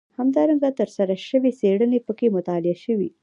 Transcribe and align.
همدارنګه 0.17 0.69
ترسره 0.79 1.15
شوې 1.29 1.51
څېړنې 1.59 1.99
پکې 2.07 2.27
مطالعه 2.35 2.77
شوي. 2.83 3.09